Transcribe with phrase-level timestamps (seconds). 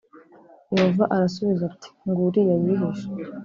[0.73, 3.05] Yehova arasubiza ati nguriya yihishe.